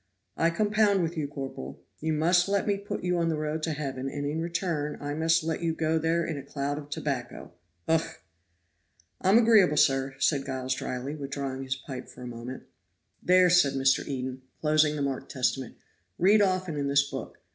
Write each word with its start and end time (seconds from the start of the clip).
"I 0.35 0.49
compound 0.49 1.03
with 1.03 1.15
you, 1.15 1.27
corporal. 1.27 1.79
You 1.99 2.13
must 2.13 2.47
let 2.47 2.65
me 2.65 2.75
put 2.77 3.03
you 3.03 3.19
on 3.19 3.29
the 3.29 3.37
road 3.37 3.61
to 3.61 3.71
heaven, 3.73 4.09
and, 4.09 4.25
in 4.25 4.41
return, 4.41 4.97
I 4.99 5.13
must 5.13 5.43
let 5.43 5.61
you 5.61 5.75
go 5.75 5.99
there 5.99 6.25
in 6.25 6.39
a 6.39 6.43
cloud 6.43 6.79
of 6.79 6.89
tobacco 6.89 7.51
ugh!" 7.87 8.15
"I'm 9.21 9.37
agreeable, 9.37 9.77
sir," 9.77 10.15
said 10.17 10.43
Giles 10.47 10.73
dryly, 10.73 11.13
withdrawing 11.15 11.61
his 11.61 11.75
pipe 11.75 12.09
for 12.09 12.23
a 12.23 12.27
moment. 12.27 12.63
"There," 13.21 13.51
said 13.51 13.73
Mr. 13.73 14.03
Eden, 14.07 14.41
closing 14.59 14.95
the 14.95 15.03
marked 15.03 15.31
Testament, 15.31 15.77
"read 16.17 16.41
often 16.41 16.77
in 16.77 16.87
this 16.87 17.03
book. 17.07 17.37